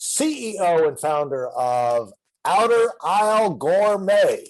[0.00, 2.12] CEO and founder of
[2.44, 4.44] Outer Aisle Gourmet.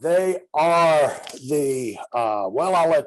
[0.00, 1.16] They are
[1.48, 3.06] the, uh, well, I'll let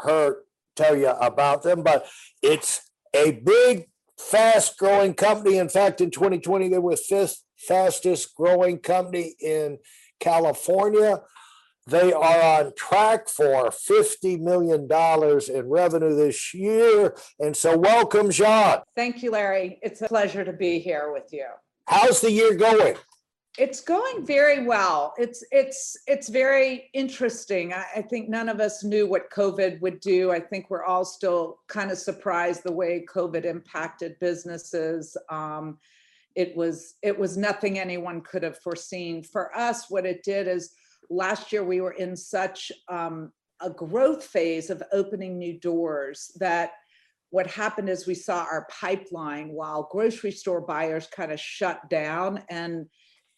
[0.00, 0.42] her
[0.76, 2.06] tell you about them, but
[2.42, 3.88] it's a big,
[4.18, 5.58] fast growing company.
[5.58, 9.78] In fact, in 2020, they were fifth fastest growing company in
[10.20, 11.20] California.
[11.86, 17.14] They are on track for $50 million in revenue this year.
[17.38, 18.80] And so, welcome, Jeanne.
[18.96, 19.78] Thank you, Larry.
[19.82, 21.46] It's a pleasure to be here with you.
[21.86, 22.96] How's the year going?
[23.58, 25.14] It's going very well.
[25.16, 27.72] It's it's it's very interesting.
[27.72, 30.32] I, I, think none of us knew what COVID would do.
[30.32, 35.16] I think we're all still kind of surprised the way COVID impacted businesses.
[35.30, 35.78] Um,
[36.34, 39.22] it was it was nothing anyone could have foreseen.
[39.22, 40.74] For us, what it did is
[41.10, 46.72] last year we were in such um, a growth phase of opening new doors that
[47.30, 52.42] what happened is we saw our pipeline while grocery store buyers kind of shut down
[52.48, 52.86] and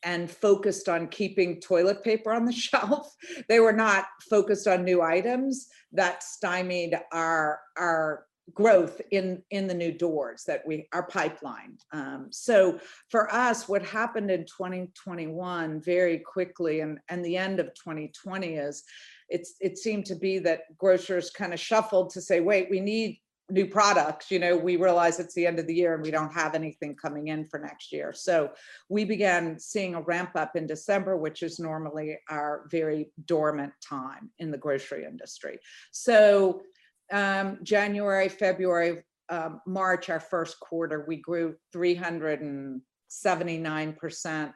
[0.03, 3.15] and focused on keeping toilet paper on the shelf.
[3.49, 5.69] They were not focused on new items.
[5.93, 11.77] That stymied our our growth in in the new doors that we our pipeline.
[11.93, 12.79] Um, so
[13.11, 18.85] for us what happened in 2021 very quickly and and the end of 2020 is
[19.29, 23.19] it's it seemed to be that grocers kind of shuffled to say wait we need
[23.49, 24.31] new products.
[24.31, 26.95] You know we realize it's the end of the year and we don't have anything
[26.95, 28.13] coming in for next year.
[28.13, 28.51] So
[28.89, 34.31] we began seeing a ramp up in december which is normally our very dormant time
[34.39, 35.59] in the grocery industry.
[35.91, 36.63] So
[37.13, 42.81] um, January, February, um, March, our first quarter, we grew 379%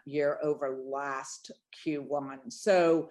[0.07, 1.51] year over last
[1.85, 2.53] Q1.
[2.53, 3.11] So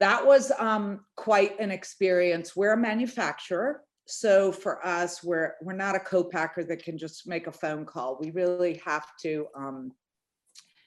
[0.00, 2.56] that was um, quite an experience.
[2.56, 3.82] We're a manufacturer.
[4.06, 8.18] So for us, we're we're not a co-packer that can just make a phone call.
[8.20, 9.92] We really have to um,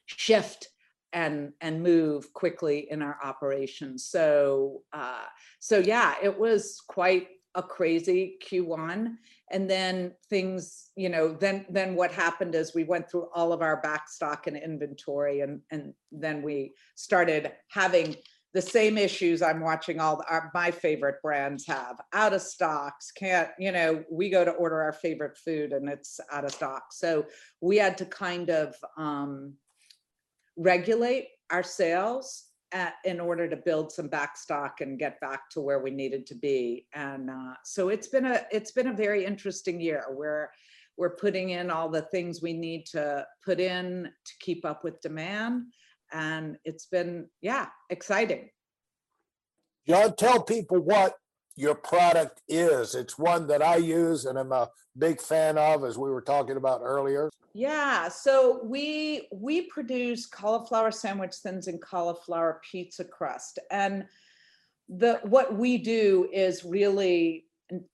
[0.06, 0.68] shift
[1.14, 4.06] and and move quickly in our operations.
[4.06, 5.24] So uh,
[5.60, 9.16] so yeah, it was quite a crazy Q1
[9.52, 13.62] and then things you know then then what happened is we went through all of
[13.62, 18.16] our back stock and inventory and and then we started having
[18.54, 22.00] the same issues i'm watching all the, our, my favorite brands have.
[22.14, 26.20] Out of stocks can't you know we go to order our favorite food and it's
[26.32, 26.86] out of stock.
[26.92, 27.26] So
[27.62, 29.54] we had to kind of um,
[30.58, 32.46] regulate our sales
[32.76, 36.36] at, in order to build some backstock and get back to where we needed to
[36.36, 36.86] be.
[36.94, 40.52] And uh, so it's been a it's been a very interesting year where
[40.98, 45.00] we're putting in all the things we need to put in to keep up with
[45.02, 45.64] demand,
[46.12, 48.50] and it's been yeah exciting.
[49.88, 51.16] Jeanne, tell people what
[51.56, 52.96] your product is.
[52.96, 56.58] It's one that I use and I'm a big fan of, as we were talking
[56.58, 57.30] about earlier.
[57.54, 64.06] Yeah, so we we produce cauliflower sandwich thins and cauliflower pizza crust, and
[64.90, 67.46] the what we do is really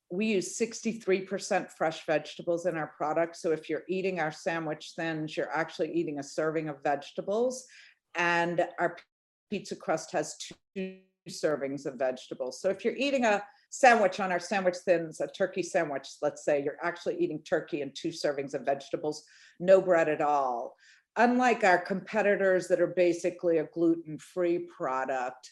[0.10, 3.38] we use 63% fresh vegetables in our product.
[3.38, 7.68] So if you're eating our sandwich thins, you're actually eating a serving of vegetables,
[8.16, 8.98] and our
[9.52, 10.38] pizza crust has
[10.76, 10.98] two
[11.30, 12.60] servings of vegetables.
[12.62, 16.64] So if you're eating a sandwich on our sandwich thins, a turkey sandwich, let's say
[16.64, 19.24] you're actually eating turkey and two servings of vegetables,
[19.60, 20.76] no bread at all.
[21.18, 25.52] Unlike our competitors that are basically a gluten-free product,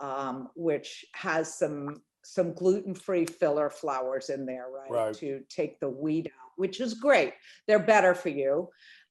[0.00, 5.88] um, which has some some gluten-free filler flours in there, right, right, to take the
[5.88, 7.32] wheat out, which is great.
[7.66, 8.68] They're better for you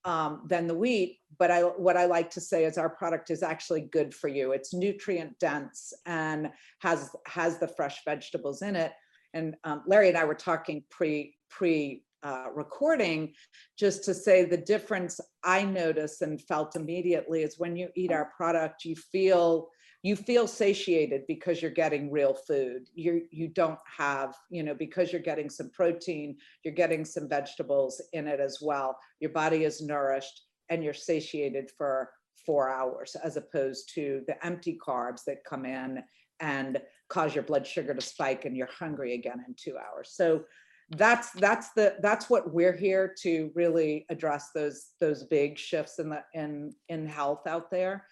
[0.07, 1.19] um, than the wheat.
[1.37, 4.53] But I, what I like to say is our product is actually good for you.
[4.53, 6.49] It's nutrient dense and
[6.79, 8.93] has has the fresh vegetables in it.
[9.33, 13.33] And um, Larry and I were talking pre pre uh, recording
[13.77, 18.31] just to say the difference I noticed and felt immediately is when you eat our
[18.35, 19.69] product, you feel
[20.07, 22.89] you feel satiated because you're getting real food.
[22.95, 28.01] You you don't have you know because you're getting some protein you're getting some vegetables
[28.13, 28.97] in it as well.
[29.19, 32.09] Your body is nourished and you're satiated for
[32.45, 36.01] four hours as opposed to the empty carbs that come in
[36.39, 40.11] and cause your blood sugar to spike and you're hungry again in two hours.
[40.13, 40.45] So
[40.91, 46.09] that's that's the that's what we're here to really address those those big shifts in
[46.11, 48.05] the in in health out there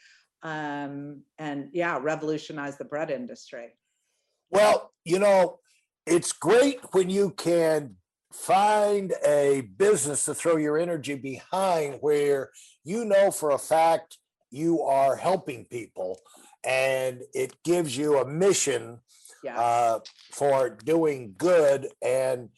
[0.46, 3.70] um and yeah revolutionize the bread industry
[4.52, 5.58] well you know
[6.06, 7.96] it's great when you can
[8.32, 12.52] find a business to throw your energy behind where
[12.84, 14.20] you know for a fact
[14.52, 16.20] you are helping people
[16.64, 19.00] and it gives you a mission
[19.44, 19.58] yes.
[19.58, 20.00] uh,
[20.32, 22.50] for doing good and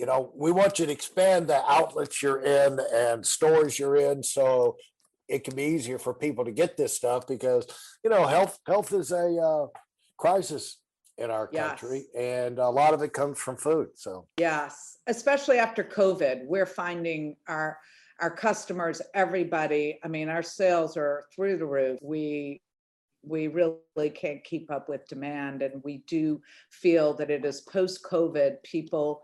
[0.00, 4.22] you know, we want you to expand the outlets you're in and stores you're in
[4.22, 4.78] so
[5.30, 7.66] it can be easier for people to get this stuff because
[8.04, 9.66] you know health health is a uh,
[10.18, 10.78] crisis
[11.18, 12.46] in our country Yes.
[12.48, 17.36] and a lot of it comes from food so Yes, especially after COVID, we're finding
[17.46, 17.78] our,
[18.20, 21.98] our customers, everybody, I mean, our sales are through the roof.
[22.02, 22.62] We,
[23.22, 26.40] we really can't keep up with demand and we do
[26.70, 29.22] feel that it is post-COVID, people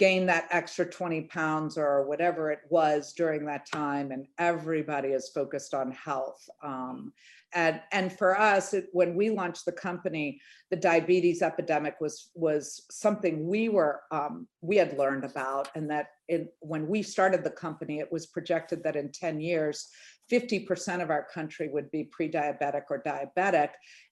[0.00, 5.28] gain that extra 20 pounds or whatever it was during that time and everybody is
[5.28, 6.42] focused on health.
[6.62, 7.12] Um,
[7.52, 12.86] and, and for us, it- when we launched the company, the diabetes epidemic was was
[12.90, 17.50] something we were um, we had learned about and that in, when we started the
[17.50, 19.88] company it was projected that in 10 years
[20.30, 23.70] 50% of our country would be pre-diabetic or diabetic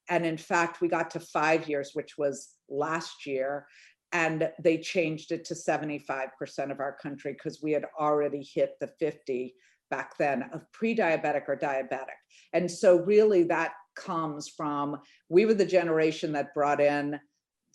[0.09, 3.65] and in fact we got to five years which was last year
[4.11, 8.87] and they changed it to 75% of our country because we had already hit the
[8.99, 9.53] 50
[9.91, 12.17] back then of pre-diabetic or diabetic.
[12.53, 14.97] And so really that comes from
[15.29, 17.19] we were the generation that brought in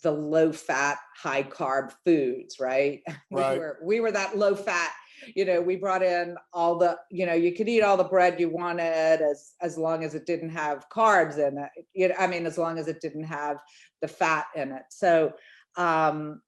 [0.03, 3.01] the low fat high carb foods right?
[3.31, 3.57] We Right.
[3.57, 4.91] were we were that low fat
[5.35, 8.39] you know we brought in all the you know you could eat all the bread
[8.39, 12.27] you wanted as as long as it didn't have carbs in it you know i
[12.27, 13.57] mean as long as it didn't have
[14.01, 14.83] the fat in it.
[14.89, 15.33] So
[15.77, 16.41] um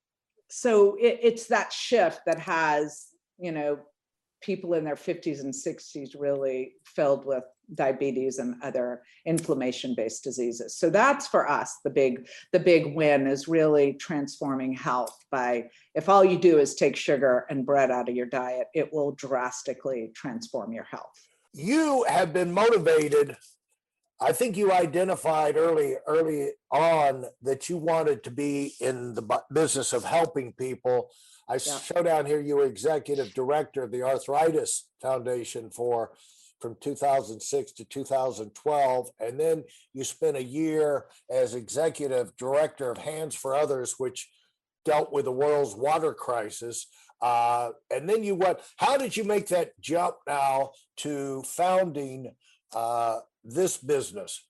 [0.50, 3.08] so it, it's that shift that has
[3.38, 3.80] you know
[4.42, 7.44] people in their 50s and 60s really filled with
[7.74, 10.78] diabetes and other inflammation based diseases.
[10.78, 15.66] So that's for us the big the big win is really transforming health by
[15.96, 19.12] if all you do is take sugar and bread out of your diet it will
[19.12, 21.28] drastically transform your health.
[21.54, 23.36] You have been motivated
[24.20, 29.48] i think you identified early early on that you wanted to be in the bu-
[29.54, 31.10] business of helping people
[31.50, 31.80] i Yeah.
[31.80, 36.12] show down here you were executive director of the arthritis foundation for
[36.60, 43.36] from 2006 to 2012 and then you spent a year as executive director of hands
[43.36, 44.30] for others which
[44.84, 46.88] dealt with the world's water crisis
[47.22, 52.32] uh, and then you went how did you make that jump now to founding
[52.74, 54.44] uh, this business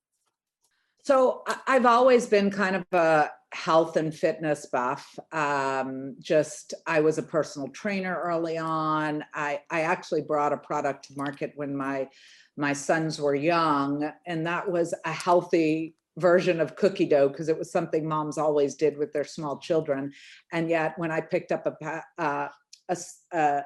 [1.04, 5.18] So I've always been kind of a health and fitness buff.
[5.32, 9.24] Um, just I was a personal trainer early on.
[9.34, 12.10] I, I actually brought a product to market when my
[12.58, 17.58] my sons were young, and that was a healthy version of cookie dough because it
[17.58, 20.12] was something moms always did with their small children.
[20.52, 22.50] And yet, when I picked up a uh,
[22.90, 22.98] a
[23.32, 23.62] uh,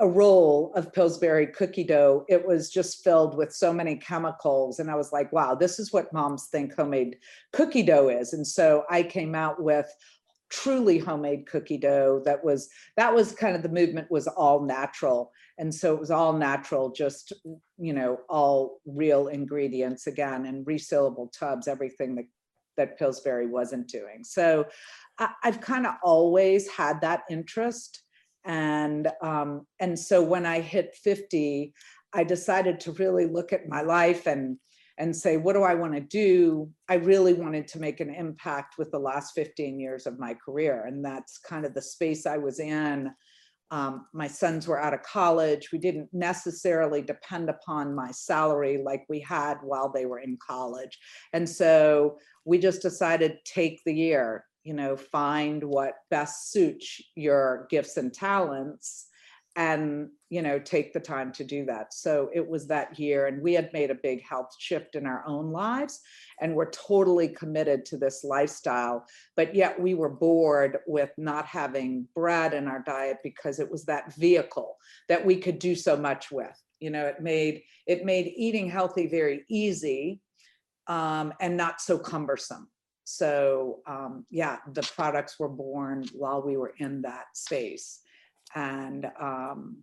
[0.00, 4.78] a roll of Pillsbury cookie dough, it was just filled with so many chemicals.
[4.78, 7.16] And I was like, wow, this is what moms think homemade
[7.52, 8.32] cookie dough is.
[8.32, 9.92] And so I came out with
[10.50, 15.30] truly homemade cookie dough that was that was kind of the movement was all natural
[15.58, 17.34] and so it was all natural just
[17.76, 22.24] you know all real ingredients again and resealable tubs everything that
[22.78, 24.64] that pillsbury wasn't doing so
[25.18, 28.04] I, i've kind of always had that interest
[28.48, 31.72] and um, and so when I hit 50,
[32.14, 34.56] I decided to really look at my life and
[34.96, 36.68] and say, what do I want to do?
[36.88, 40.86] I really wanted to make an impact with the last 15 years of my career,
[40.86, 43.12] and that's kind of the space I was in.
[43.70, 45.68] Um, my sons were out of college.
[45.70, 50.98] We didn't necessarily depend upon my salary like we had while they were in college,
[51.34, 57.66] and so we just decided take the year you know find what best suits your
[57.70, 59.06] gifts and talents
[59.56, 61.94] and you know take the time to do that.
[61.94, 65.24] So it was that year and we had made a big health shift in our
[65.26, 66.00] own lives
[66.42, 69.06] and we're totally committed to this lifestyle.
[69.36, 73.86] But yet we were bored with not having bread in our diet because it was
[73.86, 74.76] that vehicle
[75.08, 76.62] that we could do so much with.
[76.78, 80.20] You know it made it made eating healthy very easy
[80.88, 82.68] um, and not so cumbersome
[83.08, 88.00] so um, yeah the products were born while we were in that space
[88.54, 89.82] and um,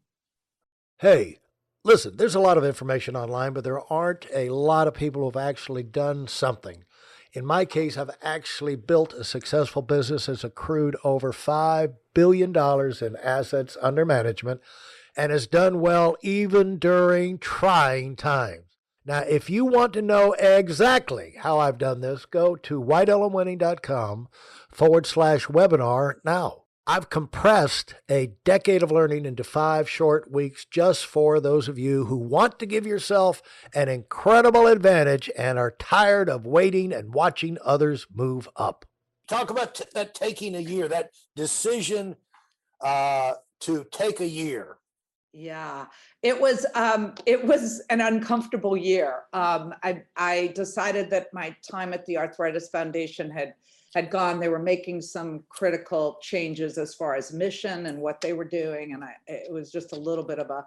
[0.99, 1.39] Hey,
[1.83, 5.35] listen, there's a lot of information online, but there aren't a lot of people who've
[5.35, 6.85] actually done something.
[7.33, 13.15] In my case, I've actually built a successful business that's accrued over $5 billion in
[13.21, 14.61] assets under management
[15.17, 18.64] and has done well even during trying times.
[19.05, 24.29] Now, if you want to know exactly how I've done this, go to weidelonwinning.com
[24.71, 26.63] forward slash webinar now.
[26.87, 32.05] I've compressed a decade of learning into five short weeks just for those of you
[32.05, 33.41] who want to give yourself
[33.73, 38.85] an incredible advantage and are tired of waiting and watching others move up.
[39.27, 42.17] Talk about t- that taking a year, that decision
[42.81, 44.77] uh, to take a year.
[45.37, 45.87] Yeah,
[46.23, 49.23] it was um, it was an uncomfortable year.
[49.33, 53.53] Um, I I decided that my time at the Arthritis Foundation had
[53.93, 54.39] had gone.
[54.39, 58.93] They were making some critical changes as far as mission and what they were doing,
[58.93, 60.65] and I it was just a little bit of a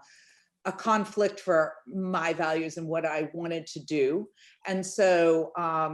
[0.67, 4.29] a conflict for my values and what I wanted to do.
[4.67, 5.87] And so, because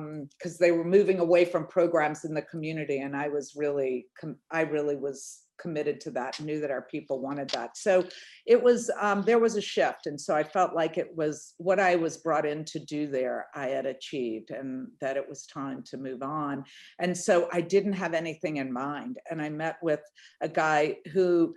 [0.53, 4.09] um, they were moving away from programs in the community, and I was really,
[4.51, 7.77] I really was committed to that knew that our people wanted that.
[7.77, 8.05] So
[8.47, 11.81] it was um, there was a shift and so i felt like it was what
[11.81, 15.83] i was brought in to do there i had achieved and that it was time
[15.87, 16.65] to move on.
[16.99, 20.01] And so i didn't have anything in mind and i met with
[20.41, 21.55] a guy who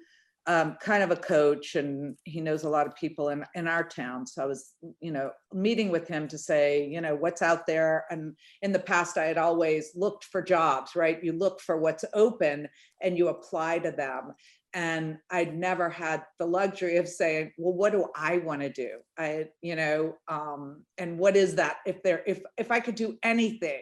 [0.48, 3.84] um, kind of a coach and he knows a lot of people in, in our
[3.84, 4.25] town.
[4.25, 8.06] So I was, you know, meeting with him to say, you know, what's out there.
[8.10, 11.22] And in the past, I had always looked for jobs, right?
[11.22, 12.70] You look for what's open
[13.01, 14.34] and you apply to them.
[14.74, 19.00] And I'd never had the luxury of saying, well, what do I want to do?
[19.18, 21.77] I, you know, um, and what is that?
[21.86, 23.82] If there, if if I could do anything,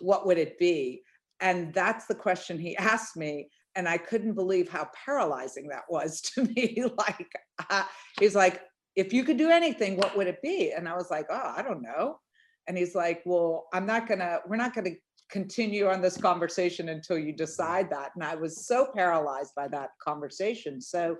[0.00, 1.02] what would it be?
[1.40, 6.20] And that's the question he asked me and I couldn't believe how paralyzing that was
[6.34, 6.84] to me.
[6.96, 7.30] like,
[7.70, 7.84] uh,
[8.18, 8.62] he's like,
[8.96, 10.72] if you could do anything, what would it be?
[10.72, 12.18] And I was like, oh, I don't know.
[12.66, 14.96] And he's like, well, I'm not gonna, we're not gonna
[15.30, 18.10] continue on this conversation until you decide that.
[18.14, 20.80] And I was so paralyzed by that conversation.
[20.80, 21.16] So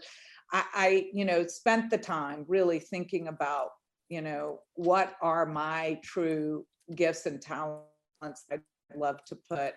[0.52, 3.68] I, I you know, spent the time really thinking about,
[4.08, 8.62] you know, what are my true gifts and talents I'd
[8.96, 9.74] love to put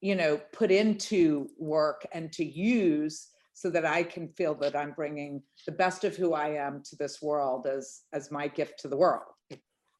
[0.00, 4.92] you know, put into work and to use so that I can feel that I'm
[4.92, 8.88] bringing the best of who I am to this world as as my gift to
[8.88, 9.32] the world.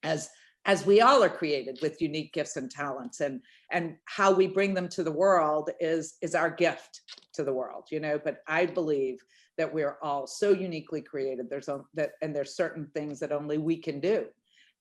[0.03, 0.31] As
[0.67, 3.41] as we all are created with unique gifts and talents and
[3.71, 7.01] and how we bring them to the world is is our gift
[7.33, 9.19] to the world you know but i believe
[9.57, 13.77] that we're all so uniquely created there's that and there's certain things that only we
[13.77, 14.27] can do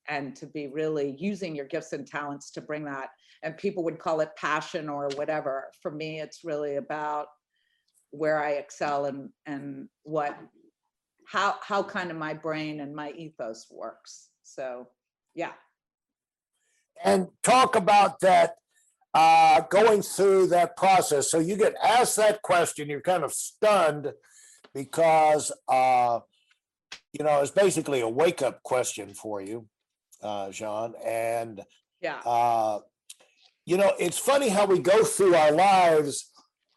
[0.10, 3.10] and to be really using your gifts and talents to bring that
[3.44, 5.72] and people would call it passion or whatever.
[5.82, 7.28] For me it's really about
[8.12, 10.36] where i excel and and what
[11.28, 14.30] how how kind of my brain and my ethos works.
[14.44, 14.88] So
[15.36, 15.52] yeah.
[17.04, 18.56] And talk about that
[19.14, 21.32] uh, going through that process.
[21.32, 24.12] So you get asked that question you're kind of stunned
[24.74, 26.20] because uh,
[27.14, 29.68] you know it's basically a wake-up question for you
[30.22, 30.94] uh, Jeanne.
[31.06, 31.62] And
[32.02, 32.80] yeah, uh,
[33.66, 36.32] you know, it's funny how we go through our lives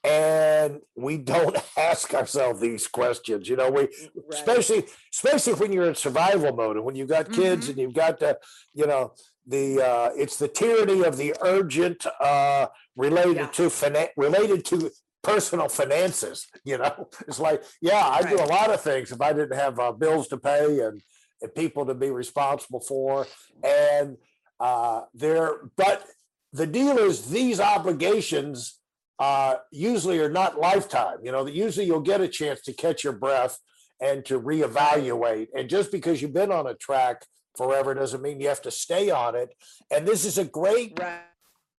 [0.04, 3.48] and we don't ask ourselves these questions.
[3.48, 3.90] You know, we right.
[4.30, 7.70] especially especially when you're in survival mode and when you've got kids mm-hmm.
[7.70, 8.38] and you've got the,
[8.74, 9.12] you know,
[9.46, 13.46] the uh, it's the tyranny of the urgent uh, related yeah.
[13.46, 14.90] to finan- related to
[15.22, 18.36] personal finances you know it's like yeah i right.
[18.36, 21.00] do a lot of things if i didn't have uh, bills to pay and
[21.42, 23.26] and people to be responsible for.
[23.64, 24.16] And
[24.60, 26.06] uh, there, but
[26.52, 28.78] the deal is these obligations
[29.18, 31.18] uh, usually are not lifetime.
[31.22, 33.58] You know, usually you'll get a chance to catch your breath
[34.00, 35.48] and to reevaluate.
[35.56, 37.24] And just because you've been on a track
[37.56, 39.54] forever doesn't mean you have to stay on it.
[39.90, 40.98] And this is a great.
[40.98, 41.20] Right.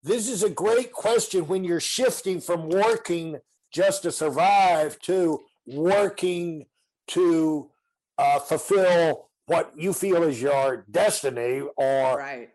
[0.05, 3.39] This is a great question when you're shifting from working
[3.73, 6.67] just to survive to working
[7.09, 7.71] to
[8.19, 12.49] uh, fulfill what you feel is your destiny or right.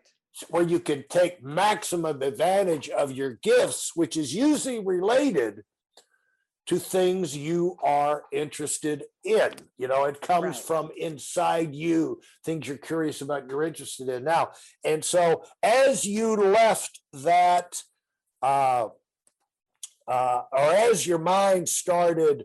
[0.48, 5.62] where you can take maximum advantage of your gifts, which is usually related
[6.68, 9.50] to things you are interested in.
[9.78, 10.56] You know, it comes right.
[10.56, 14.50] from inside you, things you're curious about, you're interested in now.
[14.84, 17.80] And so as you left that,
[18.42, 18.88] uh,
[20.06, 22.44] uh, or as your mind started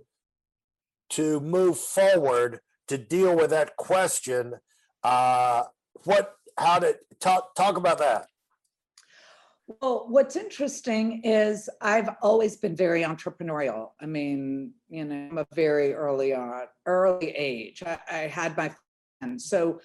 [1.11, 2.59] to move forward,
[2.93, 4.53] to deal with that question.
[5.03, 5.63] Uh,
[6.03, 6.35] what?
[6.57, 8.27] How to talk talk about that?
[9.65, 13.91] Well, what's interesting is I've always been very entrepreneurial.
[13.99, 17.81] I mean, you know, I'm a very early on, early age.
[17.83, 18.71] I, I had my
[19.21, 19.79] and so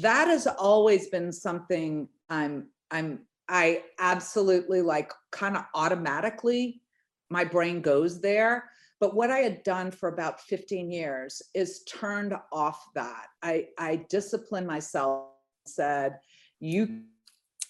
[0.00, 6.82] that has always been something I'm I'm I absolutely like kind of automatically
[7.30, 8.70] my brain goes there.
[9.00, 13.26] But what I had done for about 15 years is turned off that.
[13.42, 15.28] I, I disciplined myself,
[15.66, 16.18] said,
[16.60, 17.02] you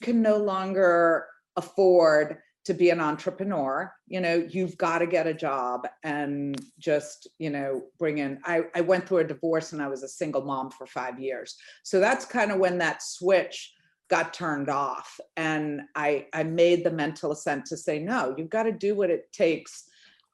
[0.03, 3.91] can no longer afford to be an entrepreneur.
[4.07, 8.65] You know you've got to get a job and just you know bring in I,
[8.75, 11.57] I went through a divorce and i was a single mom for five years.
[11.83, 13.73] So that's kind of when that switch
[14.09, 15.19] got turned off.
[15.39, 19.11] And i i made the mental assent to say no you've got to do what
[19.11, 19.85] it takes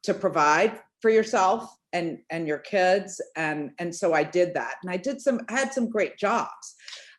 [0.05, 4.91] to provide for yourself and and your kids and and so i did that and
[4.91, 6.75] i did some I had some great jobs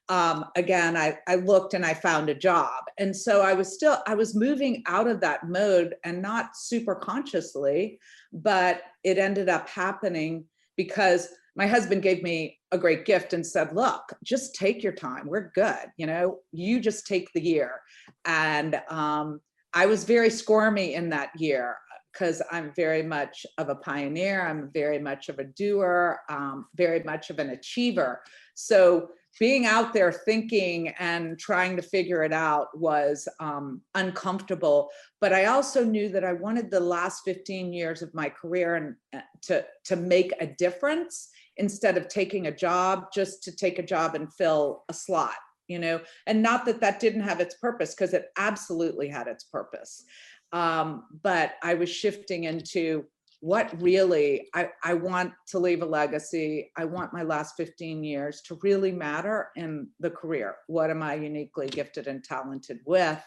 [0.09, 2.85] um, again, I, I looked and I found a job.
[2.99, 6.95] And so I was still, I was moving out of that mode and not super
[6.95, 7.99] consciously,
[8.33, 10.45] but it ended up happening
[10.77, 15.27] because my husband gave me a great gift and said, look, just take your time.
[15.27, 15.87] We're good.
[15.97, 17.81] You know, you just take the year.
[18.25, 19.41] And um,
[19.75, 21.77] I was very squirmy in that year
[22.17, 24.47] because I'm very much of a pioneer.
[24.47, 28.23] I'm very much of a doer, um, very much of an achiever.
[28.55, 34.89] So being out there thinking and trying to figure it out was um, uncomfortable
[35.21, 38.95] but i also knew that i wanted the last 15 years of my career and
[39.15, 43.83] uh, to to make a difference instead of taking a job just to take a
[43.83, 45.37] job and fill a slot
[45.69, 49.45] you know and not that that didn't have its purpose because it absolutely had its
[49.45, 50.05] purpose
[50.53, 53.05] um, but i was shifting into
[53.41, 56.73] what really I, I want to leave a legacy.
[56.77, 60.57] I want my last 15 years to really matter in the career.
[60.67, 63.23] What am I uniquely gifted and talented with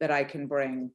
[0.00, 0.90] that I can bring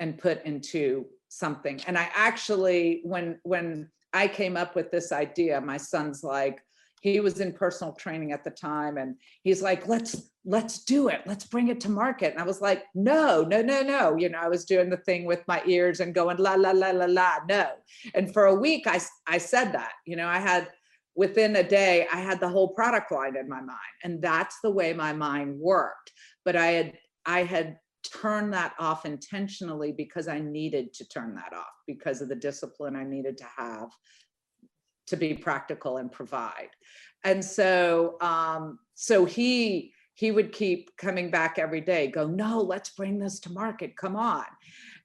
[0.00, 1.80] and put into something?
[1.86, 6.60] And I actually, when when I came up with this idea, my son's like,
[7.12, 11.22] he was in personal training at the time and he's like let's let's do it.
[11.26, 12.32] Let's bring it to market.
[12.32, 14.16] And i was like no no no no.
[14.16, 16.90] You know i was doing the thing with my ears and going la la la
[16.90, 17.34] la la.
[17.48, 17.68] No.
[18.14, 19.92] And for a week i i said that.
[20.04, 20.68] You know i had
[21.14, 24.70] within a day i had the whole product line in my mind and that's the
[24.70, 26.12] way my mind worked.
[26.44, 26.92] But i had
[27.24, 32.28] i had turned that off intentionally because i needed to turn that off because of
[32.28, 33.90] the discipline i needed to have
[35.06, 36.70] to be practical and provide.
[37.24, 42.88] And so, um, so he he would keep coming back every day, go, no, let's
[42.90, 43.96] bring this to market.
[43.96, 44.46] Come on.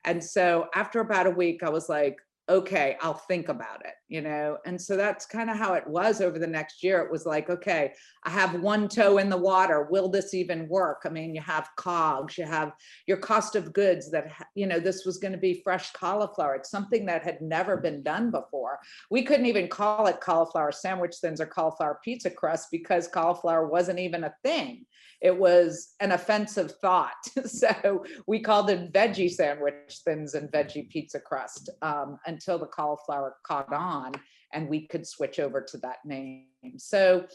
[0.05, 4.19] And so after about a week, I was like, okay, I'll think about it, you
[4.19, 4.57] know?
[4.65, 6.99] And so that's kind of how it was over the next year.
[6.99, 7.93] It was like, okay,
[8.25, 9.87] I have one toe in the water.
[9.89, 11.03] Will this even work?
[11.05, 12.73] I mean, you have cogs, you have
[13.07, 16.55] your cost of goods that, you know, this was going to be fresh cauliflower.
[16.55, 18.79] It's something that had never been done before.
[19.09, 23.99] We couldn't even call it cauliflower sandwich thins or cauliflower pizza crust because cauliflower wasn't
[23.99, 24.85] even a thing
[25.21, 27.23] it was an offensive thought.
[27.45, 33.35] so we called it veggie sandwich thins and veggie pizza crust um, until the cauliflower
[33.43, 34.00] caught on
[34.53, 36.45] and we could switch over to that name.
[36.77, 37.25] So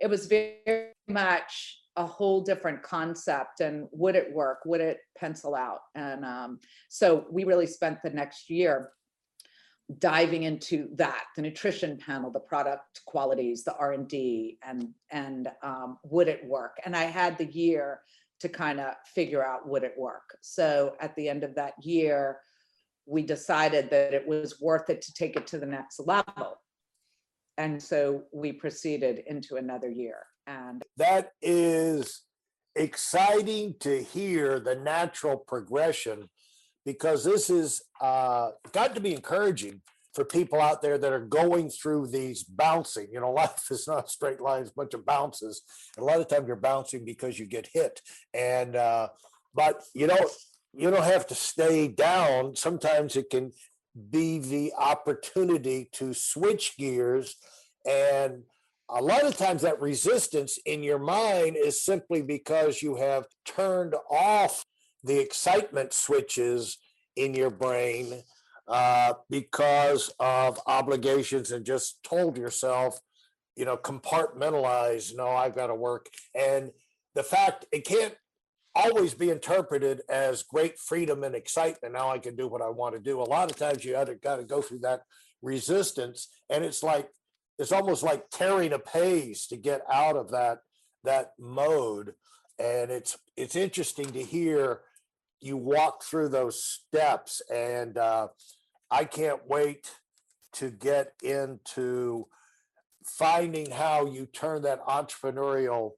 [0.00, 4.58] it was very much a whole different concept and would it work?
[4.64, 5.80] Would it pencil out?
[5.94, 8.90] And um, so we really spent the next year
[9.98, 16.26] diving into that the nutrition panel the product qualities the r&d and and um, would
[16.26, 18.00] it work and i had the year
[18.40, 22.38] to kind of figure out would it work so at the end of that year
[23.06, 26.60] we decided that it was worth it to take it to the next level
[27.56, 32.22] and so we proceeded into another year and that is
[32.76, 36.28] exciting to hear the natural progression
[36.84, 39.80] because this is uh, got to be encouraging
[40.14, 43.08] for people out there that are going through these bouncing.
[43.12, 45.62] You know, life is not straight lines, a bunch of bounces.
[45.96, 48.00] And a lot of times you're bouncing because you get hit.
[48.32, 49.08] And uh,
[49.54, 50.30] but you don't
[50.76, 52.56] you don't have to stay down.
[52.56, 53.52] Sometimes it can
[54.10, 57.36] be the opportunity to switch gears
[57.86, 58.42] and
[58.90, 63.94] a lot of times that resistance in your mind is simply because you have turned
[64.10, 64.64] off
[65.02, 66.78] the excitement switches
[67.16, 68.22] in your brain
[68.68, 72.98] uh, because of obligations and just told yourself,
[73.56, 76.06] you know, compartmentalize, no, I've got to work.
[76.34, 76.70] And
[77.14, 78.14] the fact it can't
[78.74, 81.94] always be interpreted as great freedom and excitement.
[81.94, 83.20] Now I can do what I want to do.
[83.20, 85.02] A lot of times you got to go through that
[85.42, 86.28] resistance.
[86.50, 87.08] And it's like,
[87.58, 90.58] it's almost like tearing a page to get out of that
[91.04, 92.14] that mode
[92.58, 94.80] and it's it's interesting to hear
[95.40, 98.28] you walk through those steps and uh,
[98.90, 99.90] i can't wait
[100.52, 102.26] to get into
[103.04, 105.92] finding how you turn that entrepreneurial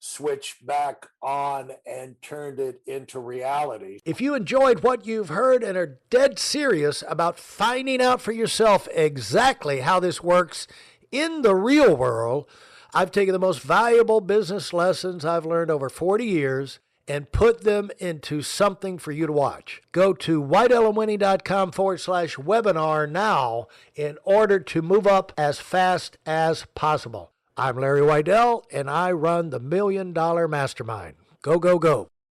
[0.00, 4.00] switch back on and turned it into reality.
[4.04, 8.88] If you enjoyed what you've heard and are dead serious about finding out for yourself
[8.92, 10.66] exactly how this works
[11.12, 12.48] in the real world,
[12.92, 17.90] I've taken the most valuable business lessons I've learned over 40 years and put them
[17.98, 19.82] into something for you to watch.
[19.92, 26.66] Go to weidelonwinning.com forward slash webinar now in order to move up as fast as
[26.74, 27.32] possible.
[27.60, 31.16] I'm Larry Weidel, and I run the Million Dollar Mastermind.
[31.42, 32.09] Go, go, go.